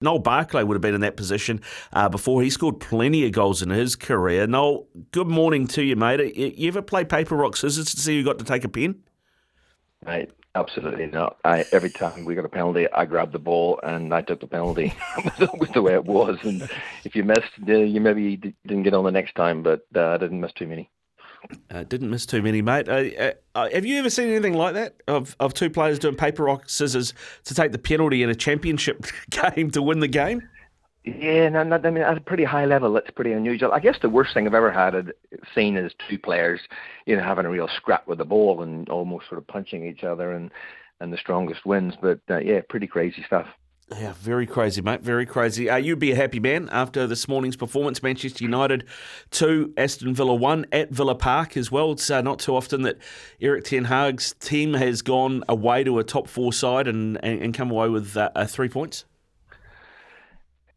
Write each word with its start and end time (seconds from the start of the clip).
Noel 0.00 0.18
Barkley 0.18 0.64
would 0.64 0.74
have 0.74 0.82
been 0.82 0.94
in 0.94 1.02
that 1.02 1.16
position 1.16 1.60
uh, 1.92 2.08
before. 2.08 2.42
He 2.42 2.48
scored 2.48 2.80
plenty 2.80 3.26
of 3.26 3.32
goals 3.32 3.60
in 3.60 3.68
his 3.68 3.96
career. 3.96 4.46
Noel, 4.46 4.86
good 5.12 5.26
morning 5.26 5.66
to 5.68 5.82
you, 5.82 5.94
mate. 5.94 6.34
You 6.36 6.68
ever 6.68 6.80
play 6.80 7.04
paper, 7.04 7.36
rock, 7.36 7.56
scissors 7.56 7.94
to 7.94 8.00
see 8.00 8.18
who 8.18 8.24
got 8.24 8.38
to 8.38 8.44
take 8.44 8.64
a 8.64 8.68
pen? 8.68 9.02
Mate, 10.06 10.30
absolutely 10.54 11.06
not. 11.06 11.36
I, 11.44 11.66
every 11.72 11.90
time 11.90 12.24
we 12.24 12.34
got 12.34 12.46
a 12.46 12.48
penalty, 12.48 12.90
I 12.90 13.04
grabbed 13.04 13.32
the 13.32 13.38
ball 13.38 13.78
and 13.82 14.14
I 14.14 14.22
took 14.22 14.40
the 14.40 14.46
penalty. 14.46 14.94
was 15.38 15.68
the 15.74 15.82
way 15.82 15.92
it 15.92 16.06
was. 16.06 16.38
And 16.44 16.66
if 17.04 17.14
you 17.14 17.22
missed, 17.22 17.52
you 17.66 18.00
maybe 18.00 18.36
didn't 18.36 18.84
get 18.84 18.94
on 18.94 19.04
the 19.04 19.10
next 19.10 19.34
time, 19.34 19.62
but 19.62 19.86
uh, 19.94 20.08
I 20.08 20.16
didn't 20.16 20.40
miss 20.40 20.52
too 20.54 20.66
many. 20.66 20.90
Uh, 21.70 21.84
didn't 21.84 22.10
miss 22.10 22.26
too 22.26 22.42
many, 22.42 22.62
mate. 22.62 22.88
Uh, 22.88 23.32
uh, 23.54 23.68
have 23.70 23.86
you 23.86 23.98
ever 23.98 24.10
seen 24.10 24.28
anything 24.28 24.54
like 24.54 24.74
that 24.74 24.96
of, 25.08 25.36
of 25.40 25.54
two 25.54 25.70
players 25.70 25.98
doing 25.98 26.14
paper 26.14 26.44
rock 26.44 26.68
scissors 26.68 27.14
to 27.44 27.54
take 27.54 27.72
the 27.72 27.78
penalty 27.78 28.22
in 28.22 28.30
a 28.30 28.34
championship 28.34 29.06
game 29.30 29.70
to 29.70 29.82
win 29.82 30.00
the 30.00 30.08
game? 30.08 30.48
Yeah, 31.04 31.48
no, 31.48 31.62
no, 31.62 31.80
I 31.82 31.90
mean 31.90 32.02
at 32.02 32.18
a 32.18 32.20
pretty 32.20 32.44
high 32.44 32.66
level, 32.66 32.96
it's 32.98 33.10
pretty 33.10 33.32
unusual. 33.32 33.72
I 33.72 33.80
guess 33.80 33.96
the 34.02 34.10
worst 34.10 34.34
thing 34.34 34.46
I've 34.46 34.54
ever 34.54 34.70
had 34.70 35.12
seen 35.54 35.78
is 35.78 35.92
two 36.08 36.18
players, 36.18 36.60
you 37.06 37.16
know, 37.16 37.22
having 37.22 37.46
a 37.46 37.50
real 37.50 37.68
scrap 37.74 38.06
with 38.06 38.18
the 38.18 38.24
ball 38.26 38.62
and 38.62 38.86
almost 38.90 39.28
sort 39.28 39.38
of 39.38 39.46
punching 39.46 39.86
each 39.86 40.04
other, 40.04 40.32
and 40.32 40.50
and 41.00 41.10
the 41.10 41.16
strongest 41.16 41.64
wins. 41.64 41.94
But 42.00 42.20
uh, 42.28 42.38
yeah, 42.38 42.60
pretty 42.68 42.86
crazy 42.86 43.24
stuff. 43.26 43.46
Yeah, 43.98 44.12
very 44.18 44.46
crazy, 44.46 44.80
mate. 44.82 45.00
Very 45.00 45.26
crazy. 45.26 45.68
Uh, 45.68 45.76
you'd 45.76 45.98
be 45.98 46.12
a 46.12 46.16
happy 46.16 46.38
man 46.38 46.68
after 46.70 47.08
this 47.08 47.26
morning's 47.26 47.56
performance. 47.56 48.02
Manchester 48.02 48.44
United 48.44 48.84
2, 49.32 49.74
Aston 49.76 50.14
Villa 50.14 50.34
1 50.34 50.66
at 50.70 50.90
Villa 50.90 51.16
Park 51.16 51.56
as 51.56 51.72
well. 51.72 51.92
It's 51.92 52.08
uh, 52.08 52.20
not 52.20 52.38
too 52.38 52.54
often 52.54 52.82
that 52.82 52.98
Erik 53.40 53.64
Ten 53.64 53.86
Hag's 53.86 54.34
team 54.34 54.74
has 54.74 55.02
gone 55.02 55.42
away 55.48 55.82
to 55.82 55.98
a 55.98 56.04
top 56.04 56.28
four 56.28 56.52
side 56.52 56.86
and, 56.86 57.18
and, 57.24 57.42
and 57.42 57.54
come 57.54 57.70
away 57.70 57.88
with 57.88 58.16
uh, 58.16 58.30
uh 58.36 58.46
three 58.46 58.68
points. 58.68 59.06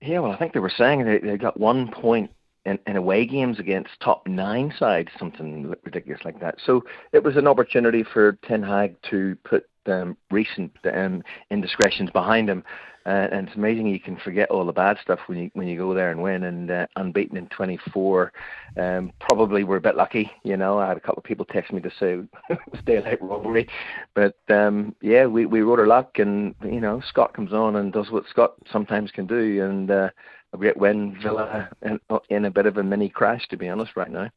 Yeah, 0.02 0.20
well, 0.20 0.32
I 0.32 0.38
think 0.38 0.54
they 0.54 0.60
were 0.60 0.74
saying 0.76 1.06
they, 1.06 1.20
they 1.20 1.38
got 1.38 1.60
one 1.60 1.92
point 1.92 2.32
in, 2.66 2.80
in 2.88 2.96
away 2.96 3.26
games 3.26 3.60
against 3.60 3.92
top 4.00 4.28
nine 4.28 4.74
sides, 4.78 5.10
something 5.20 5.74
ridiculous 5.84 6.22
like 6.26 6.40
that. 6.40 6.56
So 6.66 6.84
it 7.12 7.24
was 7.24 7.38
an 7.38 7.48
opportunity 7.48 8.04
for 8.04 8.34
Ten 8.48 8.64
Hag 8.64 8.96
to 9.12 9.38
put 9.44 9.68
um, 9.88 10.18
recent 10.32 10.72
um, 10.94 11.24
indiscretions 11.50 12.10
behind 12.12 12.50
him. 12.50 12.64
Uh, 13.06 13.28
and 13.32 13.48
it's 13.48 13.58
amazing 13.58 13.86
you 13.86 14.00
can 14.00 14.16
forget 14.16 14.50
all 14.50 14.66
the 14.66 14.72
bad 14.72 14.98
stuff 15.02 15.20
when 15.28 15.38
you 15.38 15.52
when 15.54 15.68
you 15.68 15.78
go 15.78 15.94
there 15.94 16.12
and 16.12 16.22
win. 16.24 16.46
And 16.46 16.72
uh, 16.72 16.88
unbeaten 16.96 17.36
in 17.36 17.48
24, 17.48 18.32
um, 18.78 19.12
probably 19.20 19.66
we're 19.66 19.78
a 19.78 19.82
bit 19.82 19.98
lucky. 19.98 20.32
You 20.44 20.56
know, 20.56 20.80
I 20.80 20.88
had 20.88 20.98
a 20.98 21.02
couple 21.02 21.20
of 21.20 21.26
people 21.26 21.46
text 21.46 21.74
me 21.74 21.82
to 21.82 21.90
say 21.90 22.20
it 22.50 22.60
was 22.72 22.82
daylight 22.86 23.22
robbery, 23.22 23.68
but 24.14 24.38
um, 24.50 24.96
yeah, 25.02 25.26
we 25.26 25.46
we 25.46 25.62
rode 25.62 25.80
our 25.80 25.88
luck. 25.88 26.18
And 26.18 26.56
you 26.64 26.80
know, 26.80 27.02
Scott 27.06 27.34
comes 27.34 27.52
on 27.52 27.76
and 27.76 27.92
does 27.92 28.10
what 28.10 28.24
Scott 28.30 28.56
sometimes 28.72 29.12
can 29.12 29.28
do, 29.28 29.66
and 29.66 29.92
uh, 29.92 30.10
a 30.54 30.58
great 30.58 30.78
win. 30.78 31.18
Villa 31.22 31.70
in, 31.82 32.00
in 32.30 32.46
a 32.46 32.52
bit 32.52 32.68
of 32.68 32.78
a 32.78 32.84
mini 32.84 33.10
crash, 33.10 33.46
to 33.50 33.58
be 33.58 33.68
honest, 33.68 33.98
right 33.98 34.12
now. 34.12 34.30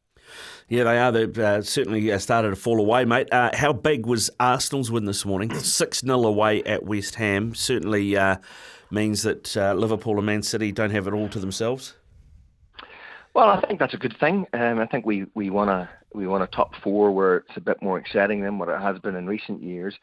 Yeah, 0.69 0.83
they 0.83 0.99
are. 0.99 1.11
They've 1.11 1.37
uh, 1.37 1.61
certainly 1.61 2.11
uh, 2.11 2.19
started 2.19 2.49
to 2.49 2.55
fall 2.55 2.79
away, 2.79 3.05
mate. 3.05 3.31
Uh, 3.31 3.51
how 3.53 3.71
big 3.71 4.05
was 4.05 4.29
Arsenal's 4.39 4.91
win 4.91 5.05
this 5.05 5.25
morning? 5.25 5.53
6 5.53 6.01
0 6.01 6.25
away 6.25 6.63
at 6.63 6.83
West 6.83 7.15
Ham. 7.15 7.55
Certainly 7.55 8.17
uh, 8.17 8.37
means 8.91 9.23
that 9.23 9.55
uh, 9.55 9.73
Liverpool 9.73 10.17
and 10.17 10.25
Man 10.25 10.43
City 10.43 10.71
don't 10.71 10.91
have 10.91 11.07
it 11.07 11.13
all 11.13 11.29
to 11.29 11.39
themselves. 11.39 11.95
Well, 13.33 13.49
I 13.49 13.61
think 13.61 13.79
that's 13.79 13.93
a 13.93 13.97
good 13.97 14.17
thing. 14.19 14.47
Um, 14.53 14.79
I 14.79 14.87
think 14.87 15.05
we, 15.05 15.25
we 15.35 15.49
want 15.49 15.69
a 15.69 15.89
we 16.13 16.25
want 16.25 16.43
a 16.43 16.47
top 16.47 16.73
four 16.81 17.11
where 17.11 17.37
it's 17.37 17.55
a 17.57 17.61
bit 17.61 17.81
more 17.81 17.99
exciting 17.99 18.41
than 18.41 18.57
what 18.57 18.69
it 18.69 18.81
has 18.81 18.97
been 18.99 19.15
in 19.15 19.27
recent 19.27 19.61
years. 19.61 19.95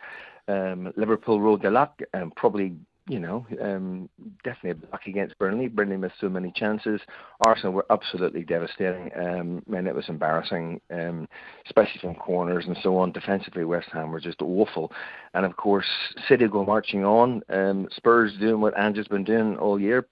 Um, 0.47 0.93
Liverpool 0.97 1.41
rode 1.41 1.63
their 1.63 1.71
luck 1.71 2.01
and 2.13 2.35
probably 2.37 2.77
you 3.07 3.21
know, 3.21 3.47
um, 3.61 4.09
definitely 4.45 4.87
block 4.89 5.03
against 5.07 5.39
Burnley. 5.39 5.69
Burnley 5.69 5.99
missed 5.99 6.15
so 6.21 6.29
many 6.31 6.51
chances. 6.57 7.03
Arsenal 7.45 7.75
were 7.75 7.85
absolutely 7.91 8.45
devastating. 8.45 9.11
Um, 9.15 9.63
and 9.77 9.87
it 9.87 9.95
was 9.95 10.09
embarrassing, 10.09 10.81
um, 10.91 11.29
especially 11.67 12.01
from 12.01 12.15
corners 12.15 12.65
and 12.67 12.79
so 12.83 12.97
on. 12.97 13.13
Defensively, 13.13 13.65
West 13.65 13.89
Ham 13.93 14.11
were 14.11 14.21
just 14.21 14.41
awful. 14.41 14.91
And 15.35 15.45
of 15.45 15.57
course, 15.57 15.87
City 16.27 16.49
go 16.49 16.65
marching 16.65 17.05
on. 17.05 17.43
Um, 17.51 17.89
Spurs 17.95 18.33
doing 18.41 18.63
what 18.63 18.79
Ange's 18.79 19.09
been 19.09 19.25
doing 19.25 19.59
all 19.59 19.79
year 19.79 20.07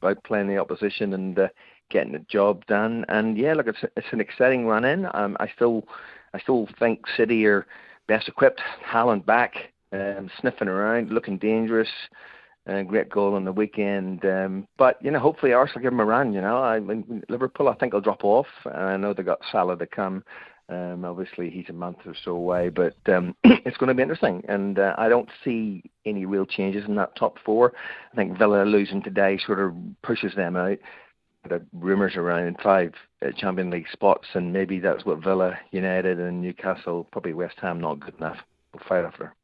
by 0.00 0.14
playing 0.14 0.48
the 0.48 0.56
opposition 0.56 1.12
and 1.12 1.38
uh, 1.38 1.48
getting 1.90 2.12
the 2.12 2.20
job 2.20 2.64
done. 2.66 3.04
And 3.10 3.36
yeah, 3.36 3.52
look, 3.52 3.66
it's 3.66 3.84
it's 3.96 4.06
an 4.12 4.20
exciting 4.20 4.66
run 4.66 4.86
in. 4.86 5.06
Um, 5.12 5.36
I 5.40 5.48
still 5.54 5.84
I 6.32 6.40
still 6.40 6.68
think 6.78 7.00
City 7.18 7.44
are 7.44 7.66
best 8.06 8.28
equipped. 8.28 8.62
Haaland 8.90 9.26
back 9.26 9.72
um, 9.92 10.30
sniffing 10.40 10.68
around, 10.68 11.10
looking 11.10 11.38
dangerous. 11.38 11.88
Uh, 12.68 12.82
great 12.82 13.08
goal 13.08 13.34
on 13.34 13.44
the 13.44 13.52
weekend. 13.52 14.24
Um, 14.24 14.68
but, 14.76 15.02
you 15.02 15.10
know, 15.10 15.18
hopefully 15.18 15.52
Arsenal 15.52 15.82
give 15.82 15.92
him 15.92 16.00
a 16.00 16.04
run, 16.04 16.32
you 16.32 16.40
know. 16.40 16.58
I 16.58 16.78
Liverpool, 17.28 17.68
I 17.68 17.74
think, 17.74 17.94
will 17.94 18.00
drop 18.00 18.22
off. 18.22 18.46
I 18.66 18.96
know 18.96 19.14
they 19.14 19.22
got 19.22 19.40
Salah 19.50 19.78
to 19.78 19.86
come. 19.86 20.22
Um, 20.70 21.04
obviously, 21.04 21.50
he's 21.50 21.68
a 21.68 21.72
month 21.72 21.98
or 22.06 22.14
so 22.24 22.30
away, 22.32 22.68
but 22.68 22.94
um, 23.08 23.34
it's 23.44 23.76
going 23.76 23.88
to 23.88 23.94
be 23.94 24.02
interesting. 24.02 24.44
And 24.48 24.78
uh, 24.78 24.94
I 24.98 25.08
don't 25.08 25.28
see 25.42 25.82
any 26.06 26.26
real 26.26 26.46
changes 26.46 26.84
in 26.86 26.94
that 26.96 27.16
top 27.16 27.38
four. 27.44 27.72
I 28.12 28.16
think 28.16 28.38
Villa 28.38 28.62
losing 28.64 29.02
today 29.02 29.38
sort 29.44 29.58
of 29.58 29.74
pushes 30.02 30.34
them 30.36 30.56
out. 30.56 30.78
The 31.48 31.62
rumours 31.72 32.16
around 32.16 32.58
five 32.62 32.92
uh, 33.24 33.30
Champion 33.36 33.70
League 33.70 33.88
spots, 33.90 34.28
and 34.34 34.52
maybe 34.52 34.78
that's 34.78 35.06
what 35.06 35.24
Villa, 35.24 35.58
United, 35.72 36.20
and 36.20 36.42
Newcastle, 36.42 37.08
probably 37.10 37.32
West 37.32 37.56
Ham, 37.62 37.80
not 37.80 37.98
good 37.98 38.14
enough. 38.18 38.36
We'll 38.72 38.86
fight 38.86 39.04
after. 39.04 39.34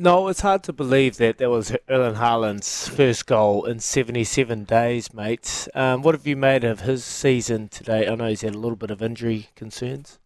No, 0.00 0.28
it's 0.28 0.42
hard 0.42 0.62
to 0.62 0.72
believe 0.72 1.16
that 1.16 1.38
that 1.38 1.50
was 1.50 1.74
Erling 1.88 2.14
Haaland's 2.14 2.86
first 2.86 3.26
goal 3.26 3.64
in 3.64 3.80
77 3.80 4.62
days, 4.62 5.12
mate. 5.12 5.66
Um, 5.74 6.02
what 6.02 6.14
have 6.14 6.24
you 6.24 6.36
made 6.36 6.62
of 6.62 6.82
his 6.82 7.04
season 7.04 7.66
today? 7.66 8.06
I 8.06 8.14
know 8.14 8.28
he's 8.28 8.42
had 8.42 8.54
a 8.54 8.58
little 8.58 8.76
bit 8.76 8.92
of 8.92 9.02
injury 9.02 9.48
concerns. 9.56 10.20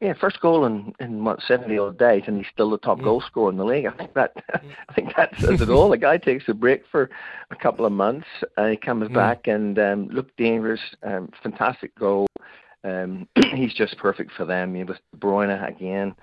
Yeah, 0.00 0.14
first 0.14 0.40
goal 0.40 0.64
in, 0.64 0.94
in 0.98 1.22
what 1.22 1.42
seventy 1.46 1.76
odd 1.76 1.98
days, 1.98 2.22
and 2.26 2.38
he's 2.38 2.46
still 2.50 2.70
the 2.70 2.78
top 2.78 2.96
yeah. 3.00 3.04
goal 3.04 3.20
scorer 3.20 3.50
in 3.50 3.58
the 3.58 3.64
league. 3.66 3.84
I 3.84 3.90
think 3.90 4.14
that 4.14 4.32
I 4.88 4.92
think 4.94 5.14
that 5.16 5.38
says 5.38 5.60
it 5.60 5.68
all. 5.68 5.90
The 5.90 5.98
guy 5.98 6.16
takes 6.16 6.48
a 6.48 6.54
break 6.54 6.84
for 6.90 7.10
a 7.50 7.56
couple 7.56 7.84
of 7.84 7.92
months, 7.92 8.26
and 8.56 8.70
he 8.70 8.78
comes 8.78 9.08
yeah. 9.10 9.14
back 9.14 9.48
and 9.48 9.78
um, 9.78 10.08
looked 10.08 10.38
dangerous. 10.38 10.80
Um, 11.02 11.28
fantastic 11.42 11.94
goal. 11.94 12.26
Um, 12.84 13.28
he's 13.54 13.74
just 13.74 13.98
perfect 13.98 14.32
for 14.32 14.46
them. 14.46 14.74
He 14.74 14.84
was 14.84 14.96
Bruyne 15.18 15.68
again 15.68 16.14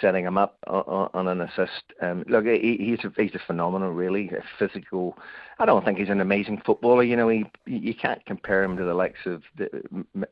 setting 0.00 0.24
him 0.24 0.38
up 0.38 0.58
on, 0.66 1.28
an 1.28 1.40
assist. 1.40 1.82
Um, 2.00 2.24
look, 2.28 2.44
he, 2.44 2.76
he's 2.78 3.04
a, 3.04 3.22
he's 3.22 3.34
a 3.34 3.46
phenomenal, 3.46 3.90
really 3.90 4.30
a 4.30 4.42
physical. 4.58 5.16
I 5.58 5.66
don't 5.66 5.84
think 5.84 5.98
he's 5.98 6.08
an 6.08 6.20
amazing 6.20 6.62
footballer. 6.64 7.02
You 7.02 7.16
know, 7.16 7.28
he 7.28 7.44
you 7.66 7.94
can't 7.94 8.24
compare 8.26 8.62
him 8.62 8.76
to 8.76 8.84
the 8.84 8.94
likes 8.94 9.20
of 9.26 9.42
the, 9.56 9.68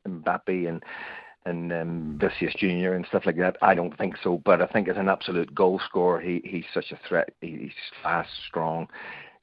Mbappe 0.06 0.68
and 0.68 0.82
and 1.46 1.72
um, 1.72 2.18
Vinicius 2.20 2.54
Junior 2.58 2.94
and 2.94 3.06
stuff 3.06 3.24
like 3.24 3.36
that. 3.36 3.56
I 3.62 3.74
don't 3.74 3.96
think 3.96 4.16
so, 4.22 4.42
but 4.44 4.60
I 4.60 4.66
think 4.66 4.88
as 4.88 4.96
an 4.96 5.08
absolute 5.08 5.54
goal 5.54 5.80
scorer, 5.88 6.20
he 6.20 6.42
he's 6.44 6.66
such 6.74 6.92
a 6.92 7.08
threat. 7.08 7.30
He's 7.40 7.72
fast, 8.02 8.30
strong. 8.46 8.88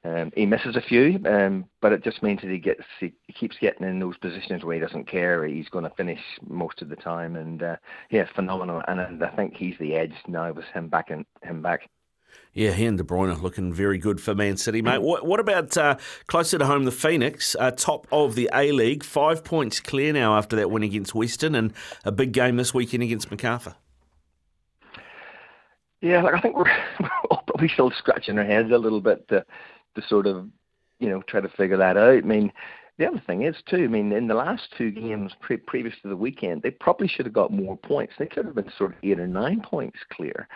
Um, 0.04 0.30
he 0.34 0.46
misses 0.46 0.76
a 0.76 0.80
few, 0.80 1.20
um, 1.26 1.64
but 1.82 1.92
it 1.92 2.04
just 2.04 2.22
means 2.22 2.40
that 2.42 2.50
he 2.50 2.58
gets 2.58 2.84
he, 3.00 3.12
keeps 3.34 3.56
getting 3.60 3.86
in 3.86 3.98
those 3.98 4.16
positions 4.16 4.64
where 4.64 4.74
he 4.74 4.80
doesn't 4.80 5.08
care. 5.08 5.44
He's 5.44 5.68
going 5.68 5.84
to 5.84 5.94
finish 5.96 6.20
most 6.46 6.82
of 6.82 6.88
the 6.88 6.96
time, 6.96 7.34
and 7.34 7.62
uh, 7.62 7.76
yeah, 8.10 8.26
phenomenal. 8.34 8.82
And, 8.86 9.00
and 9.00 9.24
I 9.24 9.30
think 9.30 9.54
he's 9.56 9.74
the 9.80 9.94
edge 9.94 10.14
now 10.28 10.52
with 10.52 10.66
him 10.66 10.88
back 10.88 11.10
and 11.10 11.26
him 11.42 11.62
back. 11.62 11.90
Yeah, 12.52 12.72
he 12.72 12.86
and 12.86 12.96
De 12.96 13.04
Bruyne 13.04 13.40
looking 13.42 13.72
very 13.72 13.98
good 13.98 14.20
for 14.20 14.34
Man 14.34 14.56
City, 14.56 14.82
mate. 14.82 15.02
What, 15.02 15.26
what 15.26 15.40
about 15.40 15.76
uh, 15.76 15.96
closer 16.26 16.58
to 16.58 16.66
home, 16.66 16.84
the 16.84 16.92
Phoenix, 16.92 17.56
uh, 17.58 17.70
top 17.72 18.06
of 18.10 18.34
the 18.34 18.48
A 18.54 18.72
League, 18.72 19.04
five 19.04 19.44
points 19.44 19.80
clear 19.80 20.12
now 20.12 20.36
after 20.36 20.56
that 20.56 20.70
win 20.70 20.82
against 20.82 21.14
Western, 21.14 21.54
and 21.54 21.72
a 22.04 22.12
big 22.12 22.32
game 22.32 22.56
this 22.56 22.72
weekend 22.72 23.02
against 23.02 23.30
Macarthur. 23.30 23.74
Yeah, 26.00 26.22
like 26.22 26.34
I 26.34 26.40
think 26.40 26.56
we're, 26.56 26.64
we're 27.00 27.10
all 27.30 27.42
probably 27.46 27.68
still 27.68 27.90
scratching 27.90 28.38
our 28.38 28.44
heads 28.44 28.70
a 28.70 28.78
little 28.78 29.00
bit 29.00 29.26
to 29.28 29.44
to 29.94 30.02
sort 30.08 30.26
of, 30.26 30.46
you 30.98 31.08
know, 31.08 31.22
try 31.22 31.40
to 31.40 31.48
figure 31.48 31.76
that 31.76 31.96
out. 31.96 32.18
I 32.18 32.20
mean, 32.22 32.52
the 32.98 33.06
other 33.06 33.22
thing 33.26 33.42
is 33.42 33.56
too. 33.68 33.84
I 33.84 33.86
mean, 33.86 34.12
in 34.12 34.26
the 34.26 34.34
last 34.34 34.68
two 34.76 34.90
games 34.90 35.32
pre- 35.40 35.56
previous 35.56 35.94
to 36.02 36.08
the 36.08 36.16
weekend, 36.16 36.62
they 36.62 36.70
probably 36.70 37.08
should 37.08 37.26
have 37.26 37.32
got 37.32 37.52
more 37.52 37.76
points. 37.76 38.14
They 38.18 38.26
could 38.26 38.44
have 38.44 38.54
been 38.54 38.72
sort 38.76 38.92
of 38.92 38.96
eight 39.02 39.20
or 39.20 39.26
nine 39.26 39.60
points 39.60 39.98
clear. 40.10 40.48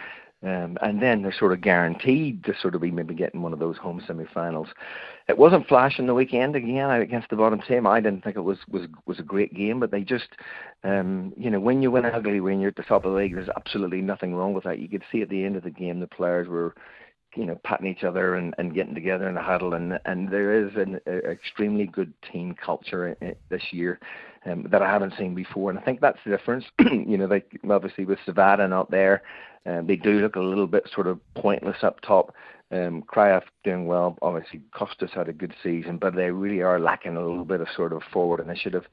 Um, 0.45 0.77
and 0.83 1.01
then 1.01 1.23
they're 1.23 1.33
sort 1.39 1.53
of 1.53 1.61
guaranteed 1.61 2.43
to 2.45 2.55
sort 2.61 2.75
of 2.75 2.81
be 2.81 2.91
maybe 2.91 3.15
getting 3.15 3.43
one 3.43 3.53
of 3.53 3.61
those 3.61 3.77
home 3.77 4.03
semi-finals. 4.05 4.67
It 5.29 5.39
wasn't 5.39 5.69
flashing 5.69 6.07
the 6.07 6.15
weekend 6.15 6.57
again 6.57 6.91
against 6.91 7.31
the 7.31 7.37
bottom 7.37 7.61
team. 7.61 7.87
I 7.87 8.01
didn't 8.01 8.25
think 8.25 8.35
it 8.35 8.41
was 8.41 8.59
was 8.69 8.89
was 9.07 9.21
a 9.21 9.23
great 9.23 9.55
game, 9.55 9.79
but 9.79 9.93
they 9.93 10.01
just, 10.03 10.31
um, 10.83 11.33
you 11.37 11.49
know, 11.49 11.61
when 11.61 11.81
you 11.81 11.93
win 11.93 12.07
ugly 12.07 12.41
when 12.41 12.59
you're 12.59 12.71
at 12.71 12.77
the 12.77 12.83
top 12.83 13.05
of 13.05 13.13
the 13.13 13.19
league, 13.19 13.37
there's 13.37 13.49
absolutely 13.57 14.01
nothing 14.01 14.35
wrong 14.35 14.53
with 14.53 14.65
that. 14.65 14.81
You 14.81 14.89
could 14.89 15.05
see 15.13 15.23
at 15.23 15.29
the 15.29 15.45
end 15.45 15.55
of 15.55 15.63
the 15.63 15.71
game 15.71 16.01
the 16.01 16.09
players 16.09 16.49
were 16.49 16.75
you 17.35 17.47
know, 17.47 17.59
patting 17.65 17.87
each 17.87 18.05
other 18.05 18.35
and, 18.35 18.55
and 18.59 18.75
getting 18.75 18.95
together 18.95 19.29
in 19.29 19.37
a 19.37 19.43
huddle. 19.43 19.75
And 19.75 19.99
and 20.05 20.29
there 20.29 20.53
is 20.55 20.75
an 20.77 21.01
a, 21.07 21.31
extremely 21.31 21.87
good 21.87 22.13
team 22.31 22.55
culture 22.55 23.17
this 23.49 23.63
year 23.73 24.01
um, 24.47 24.67
that 24.71 24.83
I 24.83 24.91
haven't 24.91 25.15
seen 25.19 25.35
before. 25.35 25.71
And 25.71 25.79
I 25.79 25.83
think 25.83 26.01
that's 26.01 26.19
the 26.25 26.31
difference. 26.31 26.65
you 26.79 27.17
know, 27.17 27.27
they 27.27 27.43
obviously 27.71 28.05
with 28.05 28.19
Zawada 28.27 28.69
not 28.69 28.91
there, 28.91 29.23
um, 29.67 29.87
they 29.87 29.97
do 29.97 30.21
look 30.21 30.37
a 30.37 30.41
little 30.41 30.67
bit 30.67 30.89
sort 30.93 31.07
of 31.07 31.21
pointless 31.35 31.79
up 31.83 32.01
top. 32.01 32.35
Um, 32.71 33.03
Kraev 33.03 33.43
doing 33.65 33.87
well. 33.87 34.17
Obviously, 34.23 34.63
Costas 34.73 35.11
had 35.13 35.29
a 35.29 35.33
good 35.33 35.55
season, 35.63 35.99
but 35.99 36.17
they 36.17 36.31
really 36.31 36.63
are 36.63 36.81
lacking 36.81 37.17
a 37.19 37.21
little 37.21 37.45
bit 37.45 37.61
of 37.61 37.69
sort 37.77 37.93
of 37.93 38.03
forward 38.11 38.41
initiative. 38.41 38.85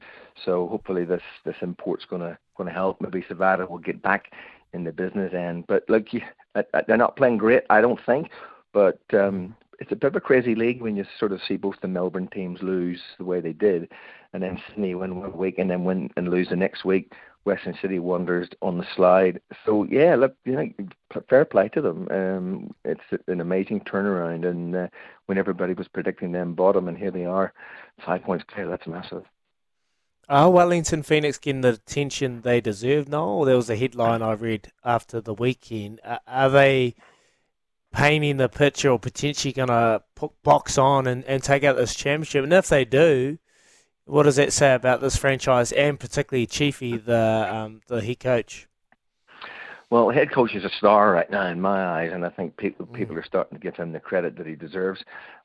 So 0.44 0.68
hopefully 0.68 1.06
this 1.06 1.22
this 1.46 1.56
import's 1.62 2.04
going 2.04 2.20
to 2.22 2.36
going 2.56 2.68
to 2.68 2.74
help. 2.74 3.00
Maybe 3.00 3.22
Zawada 3.22 3.68
will 3.68 3.78
get 3.78 4.02
back 4.02 4.32
in 4.74 4.84
the 4.84 4.92
business 4.92 5.32
end. 5.32 5.64
But 5.66 5.84
look, 5.88 6.12
you, 6.12 6.20
they're 6.54 6.96
not 6.96 7.16
playing 7.16 7.38
great, 7.38 7.62
I 7.70 7.80
don't 7.80 8.00
think. 8.04 8.30
But 8.72 9.00
um, 9.12 9.56
it's 9.80 9.92
a 9.92 9.96
bit 9.96 10.08
of 10.08 10.16
a 10.16 10.20
crazy 10.20 10.54
league 10.54 10.82
when 10.82 10.96
you 10.96 11.04
sort 11.18 11.32
of 11.32 11.40
see 11.46 11.56
both 11.56 11.76
the 11.80 11.88
Melbourne 11.88 12.28
teams 12.32 12.62
lose 12.62 13.00
the 13.18 13.24
way 13.24 13.40
they 13.40 13.52
did, 13.52 13.90
and 14.32 14.42
then 14.42 14.60
Sydney 14.68 14.94
win 14.94 15.16
one 15.16 15.36
week 15.36 15.58
and 15.58 15.70
then 15.70 15.84
win 15.84 16.10
and 16.16 16.28
lose 16.28 16.48
the 16.50 16.56
next 16.56 16.84
week. 16.84 17.12
Western 17.44 17.74
Sydney 17.80 17.98
Wanderers 17.98 18.50
on 18.60 18.76
the 18.76 18.86
slide. 18.94 19.40
So 19.64 19.84
yeah, 19.84 20.14
look, 20.14 20.36
you 20.44 20.52
know, 20.52 20.68
fair 21.28 21.46
play 21.46 21.68
to 21.70 21.80
them. 21.80 22.06
Um, 22.10 22.74
it's 22.84 23.00
an 23.28 23.40
amazing 23.40 23.80
turnaround, 23.80 24.46
and 24.46 24.76
uh, 24.76 24.88
when 25.26 25.38
everybody 25.38 25.72
was 25.72 25.88
predicting 25.88 26.32
them 26.32 26.54
bottom, 26.54 26.86
and 26.86 26.98
here 26.98 27.10
they 27.10 27.24
are, 27.24 27.54
five 28.04 28.22
points 28.22 28.44
clear. 28.46 28.68
That's 28.68 28.86
massive. 28.86 29.24
Are 30.30 30.48
Wellington 30.48 31.02
Phoenix 31.02 31.38
getting 31.38 31.62
the 31.62 31.70
attention 31.70 32.42
they 32.42 32.60
deserve 32.60 33.08
now? 33.08 33.42
There 33.44 33.56
was 33.56 33.68
a 33.68 33.74
headline 33.74 34.22
I 34.22 34.34
read 34.34 34.70
after 34.84 35.20
the 35.20 35.34
weekend. 35.34 36.00
Are 36.24 36.48
they 36.48 36.94
painting 37.92 38.36
the 38.36 38.48
picture 38.48 38.90
or 38.90 39.00
potentially 39.00 39.52
going 39.52 39.70
to 39.70 40.04
box 40.44 40.78
on 40.78 41.08
and, 41.08 41.24
and 41.24 41.42
take 41.42 41.64
out 41.64 41.74
this 41.74 41.96
championship? 41.96 42.44
And 42.44 42.52
if 42.52 42.68
they 42.68 42.84
do, 42.84 43.38
what 44.04 44.22
does 44.22 44.36
that 44.36 44.52
say 44.52 44.72
about 44.72 45.00
this 45.00 45.16
franchise 45.16 45.72
and 45.72 45.98
particularly 45.98 46.46
Chiefy, 46.46 46.96
the 46.96 47.48
um, 47.52 47.80
the 47.88 48.00
head 48.00 48.20
coach? 48.20 48.68
Well, 49.90 50.08
head 50.10 50.30
coach 50.30 50.54
is 50.54 50.64
a 50.64 50.70
star 50.70 51.10
right 51.12 51.28
now 51.28 51.46
in 51.48 51.60
my 51.60 51.84
eyes, 51.84 52.12
and 52.12 52.24
I 52.24 52.30
think 52.30 52.56
people 52.56 52.86
mm. 52.86 52.94
people 52.94 53.18
are 53.18 53.24
starting 53.24 53.58
to 53.58 53.62
give 53.62 53.74
him 53.74 53.92
the 53.92 53.98
credit 53.98 54.36
that 54.36 54.46
he 54.46 54.54
deserves. 54.54 55.02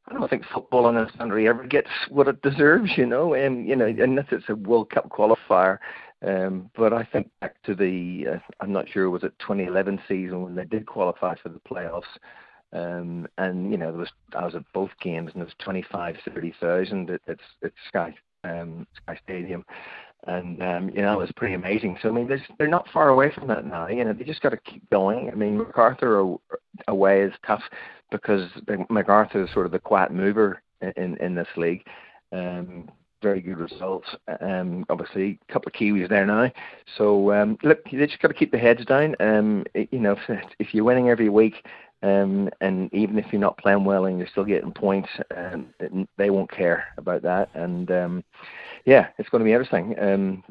I 0.07 0.13
don't 0.13 0.29
think 0.29 0.45
football 0.53 0.87
in 0.87 0.95
this 0.95 1.09
country 1.17 1.47
ever 1.47 1.65
gets 1.65 1.89
what 2.09 2.27
it 2.27 2.43
deserves, 2.43 2.91
you 2.95 3.07
know, 3.07 3.33
and 3.33 3.67
you 3.67 3.75
know, 3.75 3.87
unless 3.87 4.27
it's 4.31 4.47
a 4.49 4.55
World 4.55 4.91
Cup 4.91 5.09
qualifier. 5.09 5.79
Um, 6.21 6.69
but 6.75 6.93
I 6.93 7.03
think 7.03 7.29
back 7.41 7.61
to 7.63 7.75
the, 7.75 8.25
uh, 8.33 8.39
I'm 8.59 8.71
not 8.71 8.87
sure 8.87 9.09
was 9.09 9.23
it 9.23 9.33
2011 9.39 9.99
season 10.07 10.43
when 10.43 10.55
they 10.55 10.65
did 10.65 10.85
qualify 10.85 11.35
for 11.35 11.49
the 11.49 11.59
playoffs, 11.59 12.03
um, 12.71 13.27
and 13.39 13.71
you 13.71 13.77
know 13.77 13.91
there 13.91 13.99
was 13.99 14.11
I 14.35 14.45
was 14.45 14.53
at 14.53 14.71
both 14.73 14.91
games 15.01 15.31
and 15.33 15.41
it 15.41 15.45
was 15.45 15.55
25, 15.59 16.17
30,000 16.23 17.09
at, 17.09 17.21
at, 17.27 17.39
at 17.63 17.71
Sky 17.87 18.13
um, 18.45 18.87
Sky 18.95 19.19
Stadium, 19.23 19.65
and 20.25 20.61
um, 20.61 20.89
you 20.89 21.01
know 21.01 21.13
it 21.13 21.19
was 21.19 21.31
pretty 21.35 21.53
amazing. 21.53 21.97
So 22.01 22.09
I 22.09 22.11
mean, 22.11 22.27
they're 22.27 22.45
they're 22.57 22.67
not 22.67 22.87
far 22.93 23.09
away 23.09 23.31
from 23.31 23.47
that 23.47 23.65
now. 23.65 23.87
You 23.87 24.03
know, 24.03 24.13
they 24.13 24.23
just 24.23 24.41
got 24.41 24.49
to 24.49 24.57
keep 24.57 24.87
going. 24.89 25.29
I 25.29 25.35
mean, 25.35 25.57
MacArthur 25.57 26.35
away 26.87 27.21
is 27.21 27.33
tough 27.45 27.63
because 28.11 28.49
MacArthur 28.89 29.43
is 29.43 29.53
sort 29.53 29.65
of 29.65 29.71
the 29.71 29.79
quiet 29.79 30.11
mover 30.11 30.61
in 30.95 31.17
in 31.17 31.35
this 31.35 31.47
league. 31.57 31.85
Um, 32.31 32.89
very 33.21 33.41
good 33.41 33.57
results. 33.57 34.07
Um, 34.41 34.85
obviously, 34.89 35.39
a 35.49 35.53
couple 35.53 35.69
of 35.69 35.73
Kiwis 35.73 36.09
there 36.09 36.25
now. 36.25 36.51
So 36.97 37.31
um, 37.31 37.57
look, 37.63 37.79
they 37.91 38.05
just 38.05 38.21
got 38.21 38.27
to 38.27 38.33
keep 38.33 38.51
the 38.51 38.57
heads 38.57 38.85
down. 38.85 39.15
Um, 39.19 39.65
you 39.73 39.99
know, 39.99 40.15
if, 40.27 40.39
if 40.59 40.73
you're 40.73 40.83
winning 40.83 41.09
every 41.09 41.29
week, 41.29 41.65
um, 42.05 42.49
and 42.61 42.93
even 42.93 43.17
if 43.17 43.25
you're 43.31 43.41
not 43.41 43.57
playing 43.57 43.83
well 43.83 44.05
and 44.05 44.19
you're 44.19 44.27
still 44.27 44.45
getting 44.45 44.71
points, 44.71 45.09
um, 45.35 45.73
they 46.17 46.29
won't 46.29 46.51
care 46.51 46.85
about 46.97 47.23
that. 47.23 47.49
And 47.55 47.89
um, 47.89 48.23
yeah, 48.85 49.07
it's 49.17 49.27
going 49.29 49.39
to 49.39 49.45
be 49.45 49.53
interesting. 49.53 49.95
Um, 49.99 50.43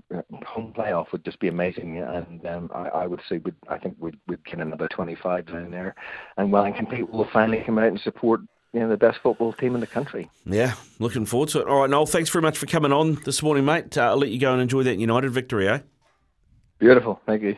home 0.45 0.75
playoff 0.77 1.13
would 1.13 1.25
just 1.25 1.39
be 1.39 1.47
amazing, 1.47 1.99
and 1.99 2.45
um, 2.45 2.71
I, 2.75 2.89
I 2.89 3.07
would 3.07 3.21
say 3.29 3.39
we'd, 3.39 3.55
I 3.69 3.79
think 3.79 3.97
we'd, 4.01 4.19
we'd 4.27 4.45
get 4.45 4.59
another 4.59 4.89
25 4.89 5.47
down 5.47 5.71
there, 5.71 5.95
and 6.37 6.51
Wellington 6.51 6.87
people 6.87 7.17
will 7.17 7.31
finally 7.33 7.63
come 7.65 7.79
out 7.79 7.87
and 7.87 8.01
support 8.01 8.41
you 8.73 8.81
know, 8.81 8.89
the 8.89 8.97
best 8.97 9.19
football 9.23 9.53
team 9.53 9.77
in 9.77 9.81
the 9.81 9.87
country. 9.87 10.29
Yeah, 10.45 10.75
looking 10.99 11.25
forward 11.25 11.51
to 11.51 11.61
it. 11.61 11.69
All 11.69 11.83
right, 11.83 11.91
Noel, 11.91 12.07
thanks 12.07 12.31
very 12.31 12.43
much 12.43 12.59
for 12.59 12.67
coming 12.67 12.93
on 12.93 13.23
this 13.25 13.45
morning, 13.45 13.65
mate. 13.65 13.97
Uh, 13.97 14.07
I'll 14.07 14.17
let 14.17 14.31
you 14.31 14.41
go 14.41 14.53
and 14.53 14.61
enjoy 14.61 14.83
that 14.83 14.99
United 14.99 15.31
victory, 15.31 15.69
eh? 15.69 15.79
Beautiful. 16.81 17.21
Thank 17.25 17.43
you. 17.43 17.57